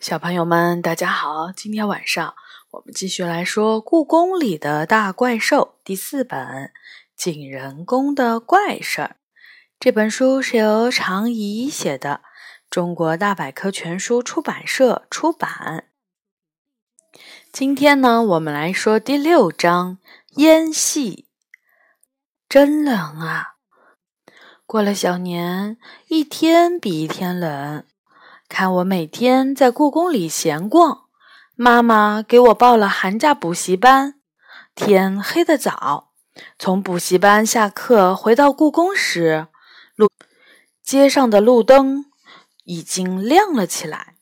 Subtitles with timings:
[0.00, 1.52] 小朋友们，大家好！
[1.52, 2.34] 今天晚上
[2.70, 6.38] 我们继续来说《故宫里的大怪兽》第四本
[7.14, 9.08] 《景仁宫的怪事儿》。
[9.78, 12.22] 这本书是由常怡写的，
[12.70, 15.90] 中国大百科全书出版社出版。
[17.52, 19.98] 今天呢，我们来说第六章
[20.36, 21.28] 烟戏。
[22.48, 23.56] 真冷啊！
[24.64, 25.76] 过了小年，
[26.08, 27.84] 一天比一天冷。
[28.50, 31.04] 看我每天在故宫里闲逛，
[31.54, 34.16] 妈妈给我报了寒假补习班。
[34.74, 36.10] 天黑得早，
[36.58, 39.46] 从补习班下课回到故宫时，
[39.94, 40.10] 路
[40.82, 42.06] 街上的路灯
[42.64, 44.16] 已经亮了起来。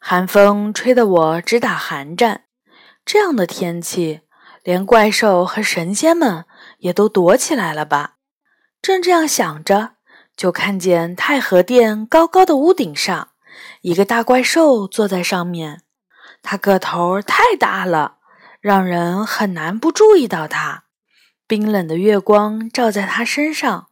[0.00, 2.42] 寒风吹得我直打寒战。
[3.06, 4.22] 这样的天气，
[4.64, 6.44] 连怪兽和神仙们
[6.78, 8.16] 也都躲起来了吧？
[8.82, 9.92] 正这样想着，
[10.36, 13.28] 就看见太和殿高高的屋顶上。
[13.84, 15.82] 一个大怪兽坐在上面，
[16.42, 18.16] 它个头太大了，
[18.62, 20.84] 让人很难不注意到它。
[21.46, 23.88] 冰冷的月光照在它身上，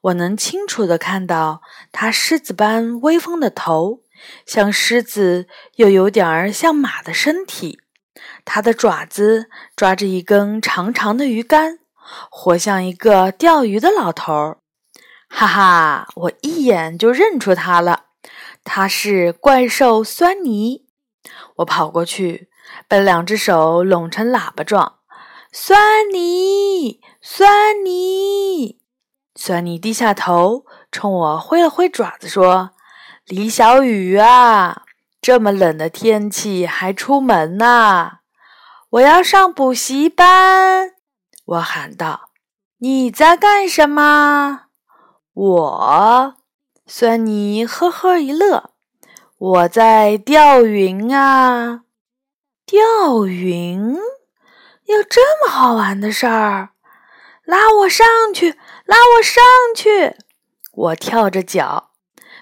[0.00, 4.00] 我能清楚地看到它狮子般威风的头，
[4.44, 7.78] 像狮子又有点儿像马的身体。
[8.44, 11.78] 它的爪子抓着一根长长的鱼竿，
[12.28, 14.58] 活像一个钓鱼的老头儿。
[15.28, 18.06] 哈哈，我一眼就认出它了。
[18.68, 20.84] 他是怪兽酸泥，
[21.56, 22.50] 我跑过去，
[22.86, 24.98] 把两只手拢成喇叭状。
[25.50, 28.78] 酸泥，酸泥，
[29.34, 32.72] 酸泥低下头，冲我挥了挥爪子，说
[33.24, 34.82] ：“李小雨啊，
[35.22, 38.18] 这么冷的天气还出门呐？
[38.90, 40.92] 我要上补习班。”
[41.46, 42.28] 我喊道
[42.78, 44.66] ：“你在干什么？”
[45.32, 46.37] 我。
[46.90, 48.70] 酸泥呵呵一乐，
[49.36, 51.82] 我在钓云啊，
[52.64, 53.94] 钓云
[54.86, 56.70] 有这么好玩的事儿，
[57.44, 58.52] 拉我上去，
[58.86, 59.44] 拉我上
[59.76, 60.16] 去！
[60.72, 61.90] 我跳着脚，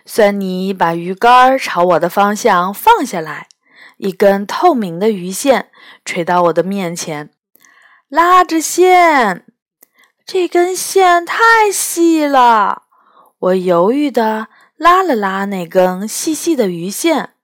[0.04, 3.48] 酸泥把鱼竿朝我的方向放下来，
[3.96, 5.70] 一根透明的鱼线
[6.04, 7.30] 垂到我的面前，
[8.08, 9.44] 拉着线，
[10.24, 12.84] 这根线太细了。
[13.38, 17.34] 我犹豫地拉了拉那根细细的鱼线，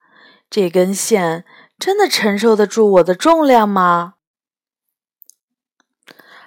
[0.48, 1.44] 这根线
[1.78, 4.14] 真的承受得住我的重量吗？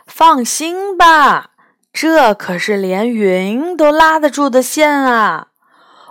[0.07, 1.51] 放心吧，
[1.91, 5.50] 这可是连云都拉得住的线啊！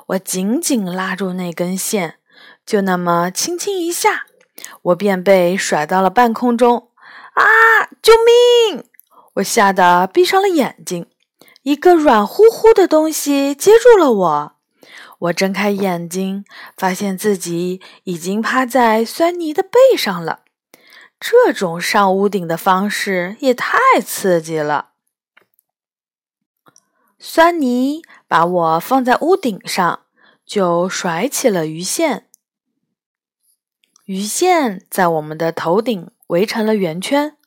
[0.08, 2.18] 我紧紧拉住那根线，
[2.66, 4.26] 就那么轻轻一下，
[4.82, 6.90] 我便被甩到了半空中。
[7.34, 7.42] 啊！
[8.00, 8.84] 救命！
[9.34, 11.06] 我吓得闭上了眼睛。
[11.64, 14.56] 一个软乎乎的东西接住了我，
[15.18, 16.44] 我睁开眼睛，
[16.76, 20.40] 发现自己已经趴在酸泥的背上了。
[21.18, 24.90] 这种上屋顶的方式也太刺激了。
[27.18, 30.00] 酸泥把我放在屋顶上，
[30.44, 32.28] 就甩起了鱼线，
[34.04, 37.38] 鱼线在我们的头顶围成了圆圈。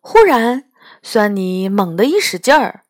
[0.00, 0.68] 忽然，
[1.00, 2.81] 酸泥猛地一使劲儿。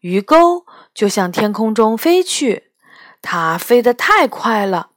[0.00, 2.72] 鱼钩就向天空中飞去，
[3.20, 4.90] 它飞得太快了，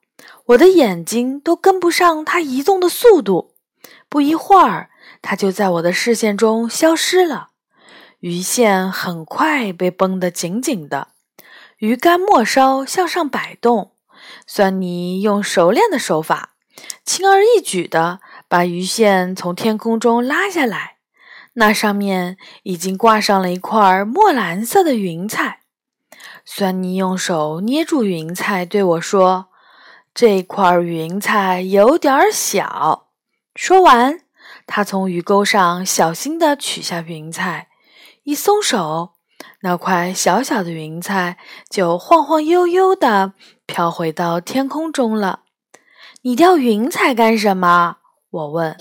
[0.46, 3.54] 我的眼睛都跟不上它移动的速度。
[4.08, 4.90] 不一会儿，
[5.22, 7.50] 它就在我的视线中消失了。
[8.20, 11.10] 鱼线很快被绷得紧紧的，
[11.80, 13.92] 鱼竿末梢向上摆动。
[14.48, 16.54] 酸泥用熟练的手法，
[17.04, 20.93] 轻而易举地把鱼线从天空中拉下来。
[21.54, 25.60] 那上面已经挂上了一块墨蓝色的云彩。
[26.46, 29.48] 酸泥用手捏住云彩，对我说
[30.14, 33.08] ：“这块云彩有点小。”
[33.56, 34.20] 说完，
[34.66, 37.70] 他从鱼钩上小心地取下云彩，
[38.24, 39.12] 一松手，
[39.62, 41.38] 那块小小的云彩
[41.70, 43.34] 就晃晃悠悠地
[43.66, 45.42] 飘回到天空中了。
[46.24, 47.98] “你钓云彩干什么？”
[48.32, 48.76] 我问。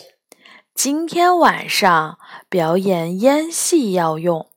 [0.75, 4.51] 今天晚上表演烟戏要用，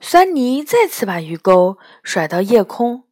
[0.00, 3.04] 酸泥再次把鱼钩甩到夜空。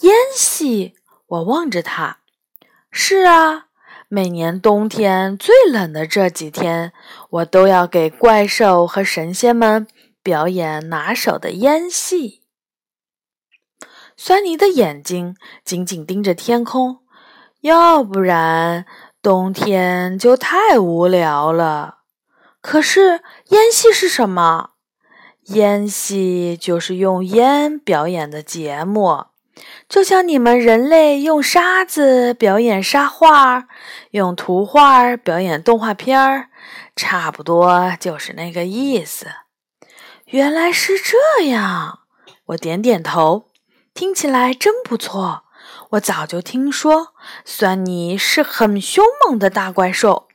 [0.00, 0.94] 烟戏，
[1.26, 2.20] 我望着他。
[2.90, 3.66] 是啊，
[4.08, 6.92] 每年冬天最冷的这几天，
[7.28, 9.86] 我都要给怪兽和神仙们
[10.22, 12.42] 表演拿手的烟戏。
[14.16, 17.00] 酸泥的眼睛紧紧盯着天空，
[17.60, 18.86] 要不然。
[19.22, 21.98] 冬天就太无聊了。
[22.60, 24.70] 可是烟戏是什么？
[25.46, 29.26] 烟戏就是用烟表演的节目。
[29.88, 33.68] 就像你们人类用沙子表演沙画，
[34.10, 36.48] 用图画表演动画片儿，
[36.96, 39.26] 差不多就是那个意思。
[40.26, 42.00] 原来是这样，
[42.46, 43.46] 我点点头，
[43.94, 45.44] 听起来真不错。
[45.92, 47.08] 我早就听说，
[47.44, 50.26] 酸泥是很凶猛的大怪兽，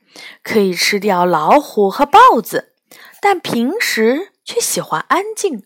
[0.44, 2.74] 可以吃掉老虎和豹子，
[3.20, 5.64] 但平时却喜欢安静，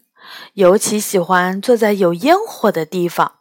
[0.55, 3.41] 尤其喜欢坐在有烟火的地方。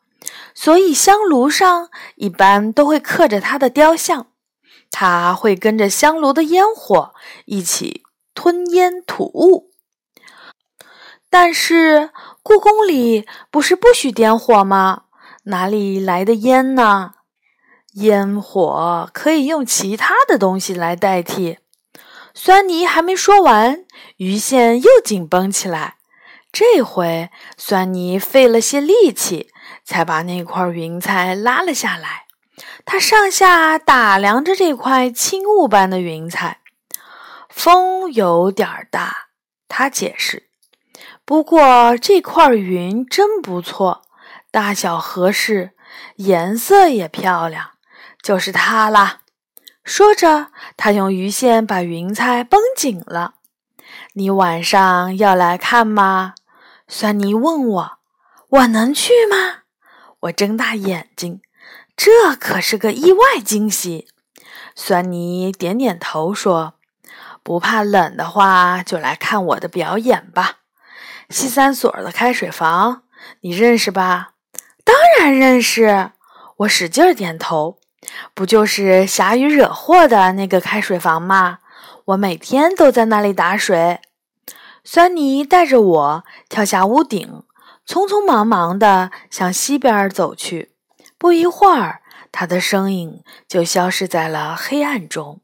[0.54, 4.28] 所以香炉上一般都会刻着它的雕像，
[4.92, 7.14] 它会跟着香炉的烟火
[7.46, 8.04] 一起
[8.36, 9.72] 吞烟吐雾。
[11.30, 12.10] 但是
[12.44, 15.04] 故宫里不是不许点火吗？
[15.44, 17.14] 哪里来的烟呢？
[17.94, 21.60] 烟火可以用其他的东西来代替。
[22.34, 23.86] 酸泥还没说完，
[24.18, 25.98] 鱼线又紧绷起来。
[26.52, 29.52] 这回酸泥费了些力气。
[29.84, 32.26] 才把那块云彩拉了下来。
[32.86, 36.62] 他上下打量着这块轻雾般的云彩，
[37.50, 39.28] 风有点大。
[39.68, 40.50] 他解释
[41.26, 44.04] ：“不过这块云真不错，
[44.52, 45.72] 大小合适，
[46.18, 47.72] 颜色也漂亮，
[48.22, 49.22] 就是它啦。”
[49.84, 53.36] 说着，他用鱼线把云彩绷紧了。
[54.14, 56.36] “你晚上要来看吗？”
[56.88, 57.92] 酸泥问我
[58.50, 59.62] ，“我能去吗？”
[60.22, 61.42] 我睁大眼睛，
[61.98, 64.08] 这可是个意外惊喜。
[64.76, 66.76] 酸泥点点头说
[67.42, 70.58] ：“不怕冷的话，就来看我的表演吧。”
[71.30, 73.04] 西三所的开水房，
[73.40, 74.31] 你认识吧？
[75.22, 76.14] 当然认识。
[76.58, 77.78] 我使劲儿点头。
[78.34, 81.60] 不就是霞雨惹祸的那个开水房吗？
[82.06, 84.00] 我每天都在那里打水。
[84.84, 87.44] 酸泥带着我跳下屋顶。
[87.86, 90.72] 匆匆忙忙地向西边走去，
[91.20, 92.02] 不一会儿，
[92.32, 95.42] 他的身影就消失在了黑暗中。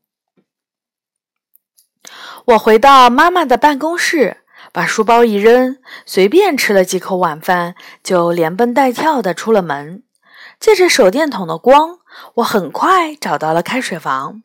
[2.46, 4.38] 我回到妈妈的办公室，
[4.72, 10.04] 把书包一扔，随便吃了几口晚饭，就连蹦带跳地出了门。
[10.60, 12.00] 借着手电筒的光，
[12.36, 14.44] 我很快找到了开水房。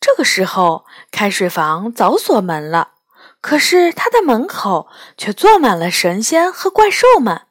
[0.00, 2.90] 这个时候，开水房早锁门了。
[3.40, 7.42] 可是他的门口却坐满了神仙和怪兽们。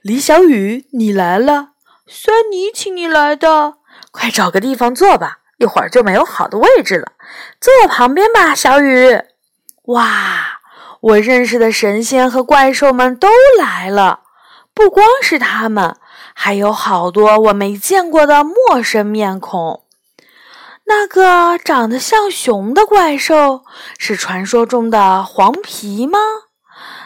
[0.00, 1.70] 李小雨，你来了！
[2.06, 3.78] 酸泥，请你来的，
[4.12, 7.12] 快找个地方坐吧，一会儿就没有好的位置了。
[7.60, 9.20] 坐我旁边吧，小雨。
[9.86, 10.60] 哇，
[11.04, 13.28] 我认识的神仙和怪兽们都
[13.58, 14.20] 来了，
[14.72, 15.98] 不光是他们，
[16.34, 19.84] 还有好多我没见过的陌生面孔。
[20.86, 23.64] 那个长得像熊的怪兽
[23.98, 26.18] 是传说中的黄皮吗？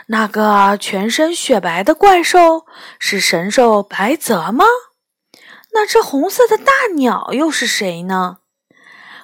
[0.06, 2.67] 那个全身雪白的怪兽
[3.01, 4.65] 是神兽白泽吗？
[5.73, 8.39] 那只红色的大鸟又是谁呢？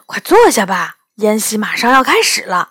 [0.07, 2.71] 快坐下吧，宴席马上要开始了。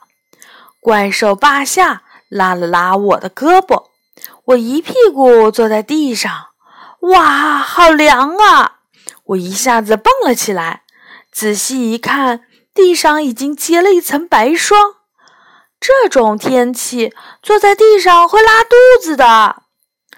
[0.84, 3.86] 怪兽霸下拉了拉我的胳膊，
[4.48, 6.48] 我一屁股坐在地上。
[7.00, 8.80] 哇，好凉啊！
[9.28, 10.82] 我一下子蹦了起来。
[11.32, 12.42] 仔细一看，
[12.74, 14.96] 地上已经结了一层白霜。
[15.80, 19.64] 这种天气，坐在地上会拉肚子的。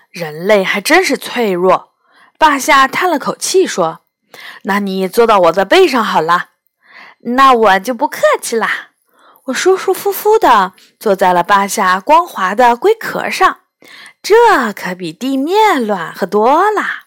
[0.09, 1.91] 人类还真是脆弱。
[2.39, 3.99] 霸下叹了口气说
[4.65, 6.49] ：“那你坐到我的背上好了。”
[7.37, 8.89] 那我就不客气啦。
[9.45, 13.59] 我舒舒服服地坐在了霸下光滑的龟壳上，
[14.23, 14.35] 这
[14.73, 17.05] 可比地面暖和多了。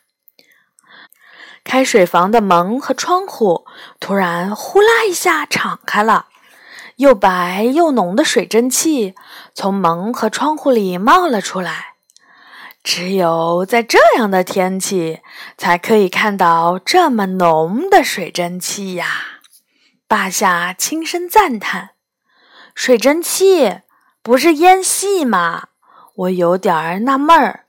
[1.65, 3.67] 开水房的门和窗户
[3.99, 6.27] 突然呼啦一下敞开了，
[6.97, 9.15] 又白又浓的水蒸气
[9.53, 11.95] 从门和窗户里冒了出来。
[12.85, 15.21] 只有在这样的天气，
[15.59, 19.41] 才可以看到这么浓的水蒸气呀！
[20.07, 21.91] 霸下轻声赞叹
[22.81, 23.81] ：“水蒸气
[24.23, 25.65] 不是烟系吗？”
[26.15, 27.65] 我有点纳闷儿。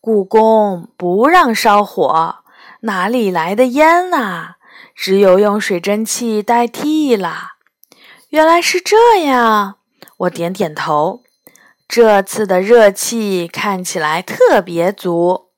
[0.00, 2.38] 故宫不让烧火。
[2.80, 4.56] 哪里来的烟啊？
[4.96, 7.52] 只有用水蒸气代替了。
[8.30, 9.76] 原来是这样，
[10.16, 11.22] 我点点头。
[11.86, 15.50] 这次的热气看起来特别足，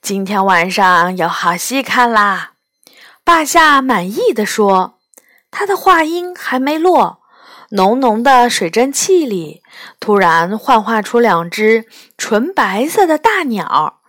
[0.00, 2.52] 今天晚上有好戏看啦！
[3.24, 5.00] 霸下满意的说。
[5.50, 7.21] 他的话音还没落，
[7.74, 9.62] 浓浓的水蒸气里
[9.98, 11.86] 突然幻化出两只
[12.18, 14.00] 纯白色的大鸟，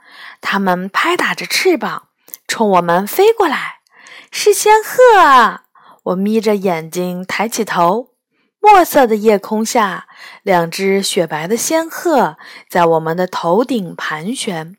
[0.41, 2.09] 它们拍打着翅膀。
[2.45, 3.79] 冲我们飞过来，
[4.29, 5.63] 是仙鹤啊！
[6.03, 8.09] 我眯着眼睛抬起头，
[8.59, 10.07] 墨色的夜空下，
[10.43, 12.35] 两只雪白的仙鹤
[12.69, 14.75] 在我们的头顶盘旋，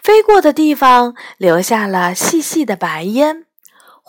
[0.00, 3.46] 飞过的地方留下了细细的白烟。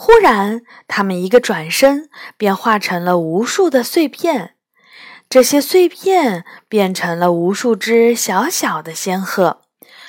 [0.03, 4.55] 忽然，它们一个转身，便化成了无数的碎片。
[5.29, 9.61] 这些碎片变成了无数只小小的仙鹤，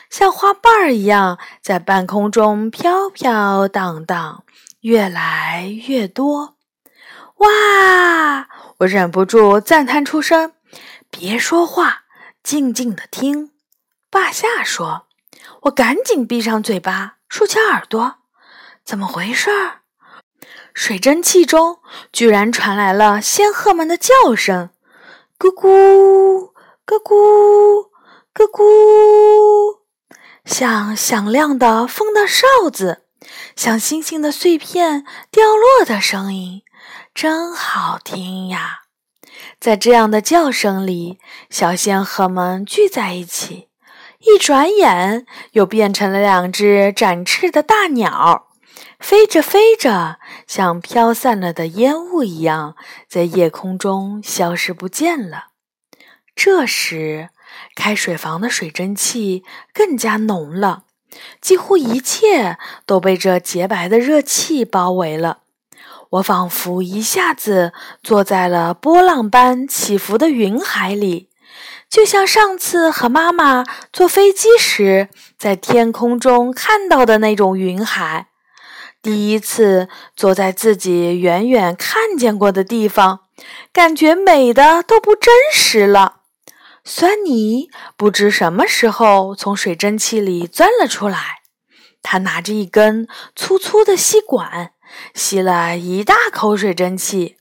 [0.08, 4.44] 像花瓣儿一样在半空中飘飘荡荡，
[4.80, 6.56] 越来越多。
[7.36, 8.48] 哇！
[8.78, 10.54] 我忍不住赞叹出声
[11.12, 12.04] ：“别说话，
[12.42, 13.50] 静静的听。”
[14.08, 15.08] 霸下说
[15.64, 18.20] ：“我赶紧闭上嘴巴，竖起耳朵。
[18.86, 19.50] 怎么回事？
[20.74, 21.78] 水蒸气中
[22.12, 24.70] 居然传来了仙鹤们的叫声：
[25.38, 26.52] 咯咕，
[26.84, 27.88] 咯咕，
[28.34, 29.78] 咯咕，
[30.44, 33.04] 像响亮的风的哨子，
[33.54, 36.62] 像星星的碎片掉落的声音。”
[37.14, 38.84] 真好听呀！
[39.60, 41.18] 在这样的叫声里，
[41.50, 43.68] 小仙鹤们聚在一起，
[44.20, 48.48] 一转眼又变成了两只展翅的大鸟，
[48.98, 52.76] 飞着飞着，像飘散了的烟雾一样，
[53.08, 55.48] 在夜空中消失不见了。
[56.34, 57.30] 这时，
[57.74, 60.84] 开水房的水蒸气更加浓了，
[61.40, 65.40] 几乎一切都被这洁白的热气包围了。
[66.10, 67.72] 我仿佛一下子
[68.02, 71.30] 坐在了波浪般起伏的云海里，
[71.88, 75.08] 就像上次和妈妈坐飞机时
[75.38, 78.28] 在天空中看到的那种云海。
[79.02, 83.20] 第一次坐在自己远远看见过的地方，
[83.72, 86.20] 感觉美的都不真实了。
[86.84, 91.40] 酸泥不知什么时候从水蒸气里钻了出来，
[92.02, 94.72] 他拿着一根粗粗的吸管。
[95.14, 97.38] 吸了一大口水蒸气，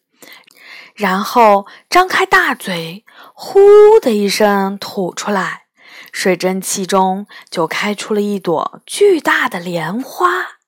[0.95, 3.03] 然后张开大嘴，
[3.33, 3.59] 呼
[4.01, 5.63] 的一声吐出来，
[6.13, 10.60] 水蒸气中就开出了一朵巨大的莲花。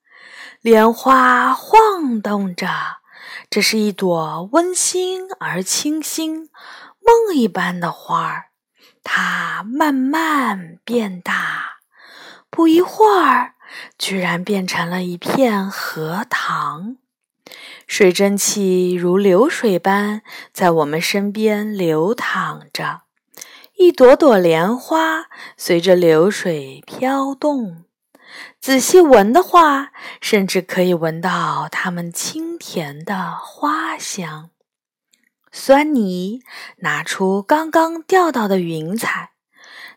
[0.64, 2.70] 莲花晃动着，
[3.50, 6.50] 这是一朵温馨而清新、
[7.02, 8.46] 梦一般的花儿。
[9.04, 11.80] 它慢慢变大，
[12.50, 13.56] 不一会儿。
[13.98, 16.96] 居然变成了一片荷塘，
[17.86, 20.22] 水蒸气如流水般
[20.54, 23.02] 在我们身边流淌着，
[23.76, 25.26] 一朵朵莲花
[25.58, 27.83] 随着流水飘动。
[28.64, 29.92] 仔细闻的话，
[30.22, 34.52] 甚至可以闻到它们清甜的花香。
[35.52, 36.40] 酸泥
[36.78, 39.32] 拿出刚刚钓到的云彩。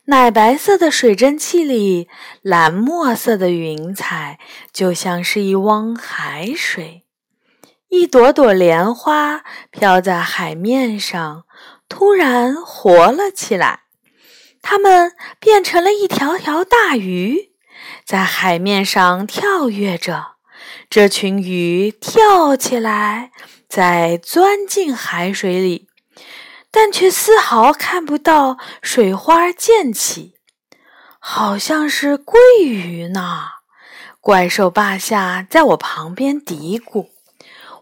[0.06, 2.08] 奶白色的水蒸气里，
[2.42, 4.40] 蓝墨色的云彩
[4.72, 7.04] 就像是一汪海水。
[7.88, 11.44] 一朵朵莲花飘在海面上，
[11.88, 13.82] 突然活了起来。
[14.60, 17.52] 它们变成了一条条大鱼，
[18.06, 20.36] 在海面上跳跃着。
[20.88, 23.32] 这群鱼跳起来，
[23.68, 25.88] 再钻进海水里。
[26.70, 30.34] 但却丝毫看不到水花溅起，
[31.18, 33.44] 好像是鲑鱼呢。
[34.20, 37.08] 怪兽霸下在我旁边嘀咕：“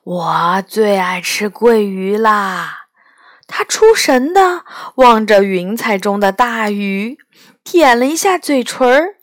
[0.05, 2.85] 我最爱吃鲑鱼啦！”
[3.49, 4.65] 他出神的
[4.97, 7.19] 望着云彩中的大鱼，
[7.65, 9.17] 舔了一下嘴唇儿，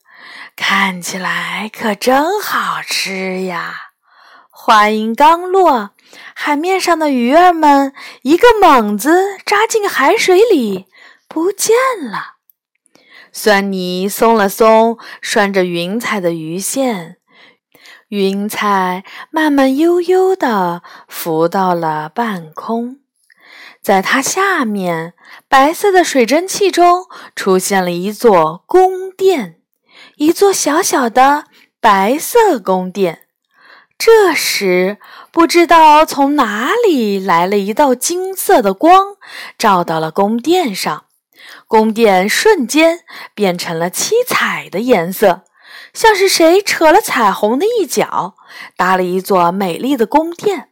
[0.64, 3.90] 看起来可真好吃呀。
[4.52, 5.90] 话音刚落。
[6.36, 10.86] 海面上的鱼儿们一个猛子扎进海水里，
[11.28, 12.36] 不见了。
[13.32, 17.18] 酸泥松了松拴着云彩的鱼线，
[18.10, 23.00] 云彩慢慢悠悠地浮到了半空。
[23.82, 25.16] 在它下面，
[25.48, 29.61] 白色的水蒸气中出现了一座宫殿，
[30.22, 31.46] 一座小小的
[31.80, 33.22] 白色宫殿。
[33.98, 35.00] 这时，
[35.32, 39.16] 不知道从哪里来了一道金色的光，
[39.58, 41.06] 照到了宫殿上。
[41.66, 43.00] 宫殿瞬间
[43.34, 45.42] 变成了七彩的颜色，
[45.92, 48.36] 像是谁扯了彩虹的一角，
[48.78, 50.70] 搭了一座美丽的宫殿。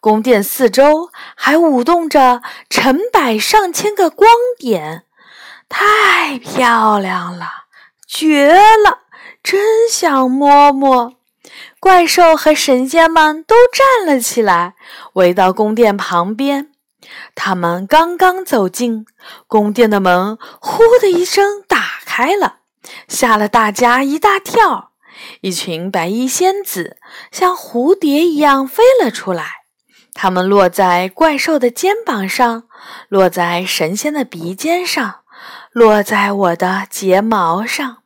[0.00, 5.04] 宫殿四周还舞动着成百上千个光点，
[5.68, 7.65] 太漂亮了，
[8.06, 9.00] 绝了！
[9.42, 11.14] 真想摸摸。
[11.78, 14.74] 怪兽和神仙们都站了起来，
[15.14, 16.70] 围到宫殿旁边。
[17.34, 19.06] 他们刚刚走近，
[19.46, 22.60] 宫殿的门“呼”的一声打开了，
[23.06, 24.92] 吓了大家一大跳。
[25.40, 26.98] 一群白衣仙子
[27.30, 29.44] 像蝴蝶一样飞了出来，
[30.12, 32.64] 它们落在怪兽的肩膀上，
[33.08, 35.20] 落在神仙的鼻尖上，
[35.76, 37.98] 落在我的睫毛上。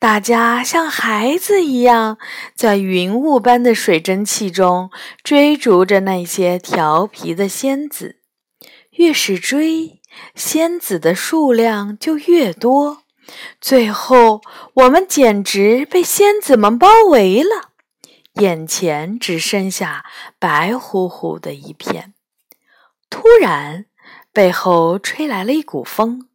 [0.00, 2.18] 大家像孩子一样，
[2.56, 4.90] 在云雾般的水蒸气中
[5.22, 8.16] 追逐着那些调皮的仙子。
[8.96, 10.02] 越是追，
[10.34, 13.04] 仙子的数量就越多。
[13.60, 14.40] 最后，
[14.74, 17.70] 我们简直被仙子们包围了，
[18.40, 20.04] 眼前只剩下
[20.40, 22.14] 白乎乎的一片。
[23.08, 23.84] 突然，
[24.32, 26.27] 背后吹来了一股风，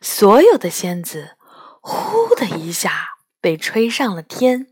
[0.00, 1.36] 所有的仙子。
[1.82, 4.66] 呼的一下被吹上了天，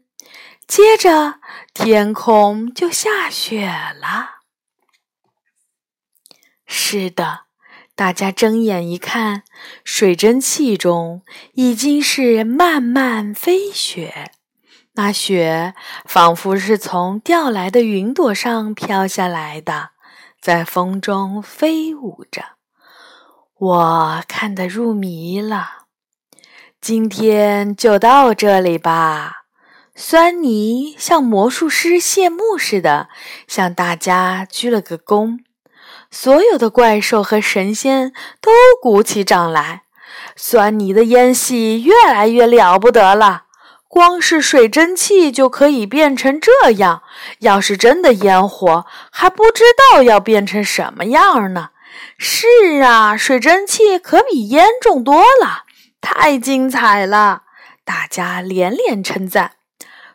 [0.66, 1.40] 接着
[1.72, 4.42] 天空就下雪了。
[6.66, 7.46] 是的，
[7.94, 9.44] 大家睁眼一看，
[9.84, 11.22] 水蒸气中
[11.54, 14.32] 已经是漫漫飞雪，
[14.92, 15.74] 那雪
[16.04, 19.92] 仿佛是从掉来的云朵上飘下来的，
[20.42, 22.57] 在风中飞舞着。
[23.60, 25.86] 我看得入迷了。
[26.80, 29.42] 今天就到这里吧。
[29.96, 33.08] 酸泥像魔术师谢幕似的
[33.48, 35.38] 向大家鞠了个躬，
[36.08, 39.82] 所有的怪兽和神仙都鼓起掌来。
[40.36, 43.46] 酸泥的烟戏越来越了不得了，
[43.88, 47.02] 光是水蒸气就可以变成这样，
[47.40, 51.70] 要是真的烟火，还不知道要变成什么样呢。
[52.16, 55.64] 是啊，水蒸气可比烟重多了。
[56.00, 57.42] 太精彩了！
[57.84, 59.52] 大家连连称赞。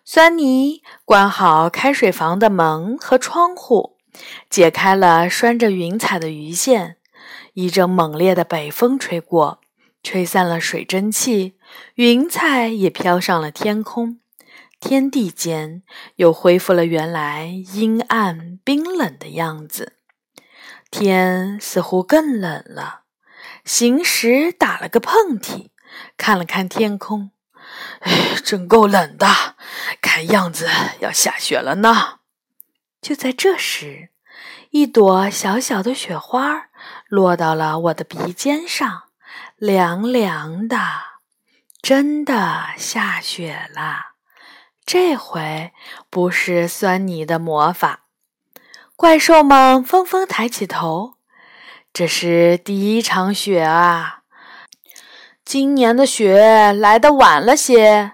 [0.06, 3.98] 酸泥关好开水房的门和窗户，
[4.50, 6.98] 解开了拴着云彩的鱼线。
[7.54, 9.62] 一阵猛烈的北风吹过，
[10.02, 11.56] 吹散了水蒸气，
[11.96, 14.20] 云彩也飘上了天空。
[14.80, 15.84] 天地间
[16.18, 19.94] 又恢复了原来阴暗冰冷的样子。
[20.94, 23.02] 天似乎更冷了。
[23.66, 25.72] 行时打了个喷嚏。
[26.18, 27.32] 看了看天空，
[28.00, 29.56] 哎，真够冷的，
[30.02, 30.68] 看样子
[31.02, 32.20] 要下雪了呢。
[33.00, 34.10] 就在这时，
[34.72, 36.70] 一朵小小的雪花
[37.08, 39.04] 落到了我的鼻尖上，
[39.56, 40.78] 凉凉的，
[41.80, 44.14] 真的下雪了。
[44.84, 45.74] 这回
[46.10, 48.03] 不是酸泥的魔法。
[48.96, 51.16] 怪兽们纷纷抬起头，
[51.92, 54.20] 这是第一场雪啊。
[55.44, 58.14] 今年的雪来的晚了些，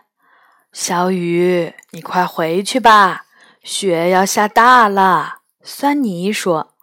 [0.71, 3.25] 小雨，你快回去吧，
[3.61, 5.39] 雪要下大了。
[5.61, 6.73] 酸泥说：“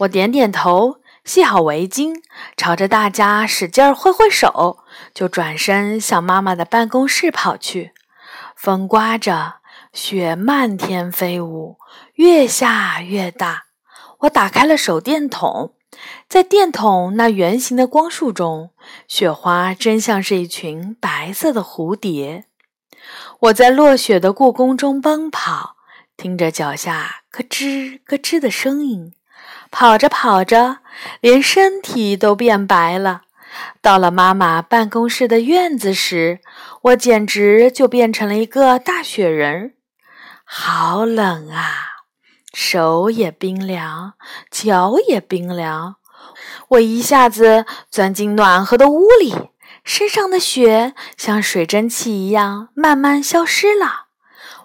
[0.00, 2.14] 我点点头，系好围巾，
[2.56, 4.78] 朝着大家使劲儿挥挥手，
[5.12, 7.92] 就转身向妈妈的办公室跑去。
[8.56, 9.56] 风刮着，
[9.92, 11.76] 雪漫天飞舞，
[12.14, 13.64] 越下越大。
[14.20, 15.74] 我打开了手电筒。”
[16.28, 18.70] 在电筒那圆形的光束中，
[19.06, 22.46] 雪花真像是一群白色的蝴蝶。
[23.38, 25.76] 我在落雪的故宫中奔跑，
[26.16, 29.14] 听着脚下咯吱咯吱的声音，
[29.70, 30.78] 跑着跑着，
[31.20, 33.22] 连身体都变白了。
[33.80, 36.40] 到了妈妈办公室的院子时，
[36.82, 39.74] 我简直就变成了一个大雪人，
[40.44, 41.93] 好冷啊！
[42.54, 44.14] 手也冰凉，
[44.48, 45.96] 脚也冰凉。
[46.68, 49.34] 我一下子钻进暖和的屋里，
[49.82, 54.06] 身上的雪像水蒸气一样慢慢消失了。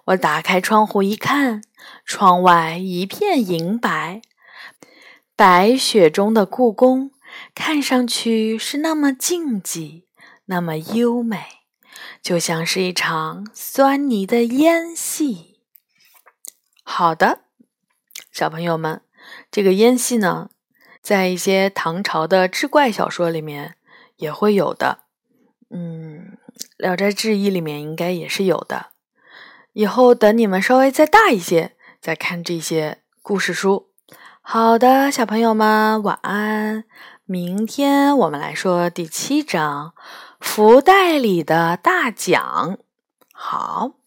[0.06, 1.64] 我打开窗户一看，
[2.06, 4.22] 窗外一片银白，
[5.36, 7.12] 白雪中的故宫
[7.56, 10.04] 看上去是那么静寂，
[10.46, 11.44] 那么优美，
[12.22, 15.58] 就像是一场酸泥的烟戏。
[16.84, 17.49] 好的。
[18.40, 19.02] 小朋友们，
[19.52, 20.50] 这个烟戏呢，
[21.02, 23.76] 在一些唐朝的志怪小说里面
[24.16, 25.00] 也会有的。
[25.70, 26.38] 嗯，
[26.78, 28.92] 《聊斋志异》里面应该也是有的。
[29.74, 33.90] 以后等你们稍微再大一些，再看这些故事书。
[34.40, 36.86] 好的，小朋友们，晚安。
[37.26, 39.94] 明天我们来说第七章
[40.40, 42.78] 《福袋里的大奖》。
[43.34, 43.99] 好。